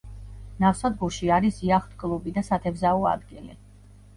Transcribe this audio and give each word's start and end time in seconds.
ნავსადგურში 0.63 1.29
არის 1.35 1.61
იახტ-კლუბი 1.67 2.33
და 2.39 2.45
სათევზაო 2.49 3.07
ადგილი. 3.15 3.59